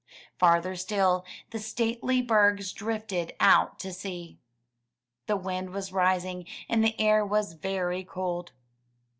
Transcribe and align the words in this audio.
Farther 0.39 0.75
still, 0.75 1.25
the 1.51 1.59
stately 1.59 2.23
bergs 2.23 2.73
drifted 2.73 3.35
out 3.39 3.77
to 3.81 3.93
sea. 3.93 4.39
The 5.27 5.37
wind 5.37 5.69
was 5.69 5.93
rising, 5.93 6.47
and 6.67 6.83
the 6.83 6.99
air 6.99 7.23
was 7.23 7.53
very 7.53 8.03
cold. 8.03 8.51